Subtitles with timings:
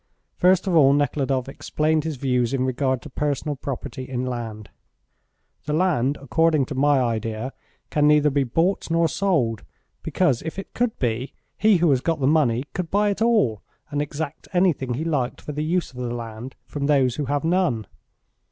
[0.35, 4.71] First of all Nekhludoff explained his views in regard to personal property in land.
[5.65, 7.53] "The land, according to my idea,
[7.91, 9.63] can neither be bought nor sold,
[10.01, 13.61] because if it could be, he who has got the money could buy it all,
[13.91, 17.43] and exact anything he liked for the use of the land from those who have
[17.43, 17.85] none."